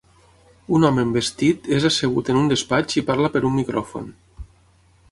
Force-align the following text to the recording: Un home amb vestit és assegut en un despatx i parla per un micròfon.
Un 0.77 0.87
home 0.87 1.03
amb 1.07 1.17
vestit 1.19 1.69
és 1.81 1.85
assegut 1.91 2.33
en 2.35 2.41
un 2.41 2.51
despatx 2.55 3.01
i 3.03 3.07
parla 3.13 3.33
per 3.37 3.45
un 3.53 3.57
micròfon. 3.61 4.11